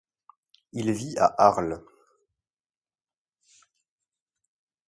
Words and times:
Il 0.73 0.91
vit 0.93 1.15
à 1.19 1.27
Arles. 1.37 1.79